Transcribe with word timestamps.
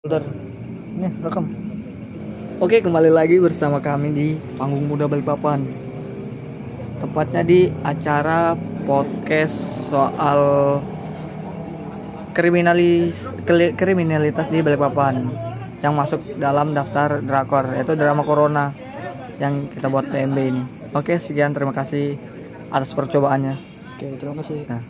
Bentar. 0.00 0.24
Nih, 0.96 1.12
rekam. 1.20 1.44
Oke, 2.56 2.80
kembali 2.80 3.12
lagi 3.12 3.36
bersama 3.36 3.84
kami 3.84 4.08
di 4.16 4.28
Panggung 4.56 4.88
Muda 4.88 5.04
Balikpapan. 5.04 5.60
Tepatnya 7.04 7.44
di 7.44 7.68
acara 7.84 8.56
podcast 8.88 9.60
soal 9.92 10.40
kriminalis 12.32 13.12
kriminalitas 13.76 14.48
di 14.48 14.64
Balikpapan 14.64 15.20
yang 15.84 15.92
masuk 15.92 16.24
dalam 16.40 16.72
daftar 16.72 17.20
drakor 17.20 17.68
yaitu 17.76 17.92
drama 17.92 18.24
Corona 18.24 18.72
yang 19.36 19.68
kita 19.68 19.92
buat 19.92 20.08
TMB 20.08 20.38
ini. 20.40 20.64
Oke, 20.96 21.20
sekian 21.20 21.52
terima 21.52 21.76
kasih 21.76 22.16
atas 22.72 22.96
percobaannya. 22.96 23.52
Oke, 24.00 24.16
terima 24.16 24.40
kasih. 24.40 24.64
Nah. 24.64 24.80